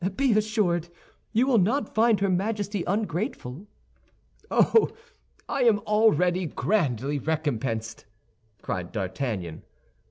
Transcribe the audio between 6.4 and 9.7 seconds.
grandly recompensed!" cried D'Artagnan.